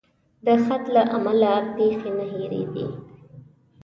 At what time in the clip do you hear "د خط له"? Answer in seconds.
0.45-1.03